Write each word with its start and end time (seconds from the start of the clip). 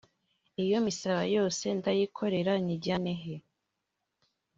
“iyo 0.63 0.77
misaraba 0.85 1.25
yose 1.35 1.63
ndayikorera 1.77 2.53
nyijyane 2.63 3.13
he 3.21 3.35